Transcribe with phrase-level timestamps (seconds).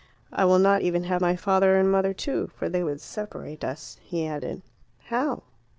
[0.33, 2.49] I will not even have my father and mother too.
[2.55, 4.63] For they would separate us," he added.
[5.09, 5.43] "How?"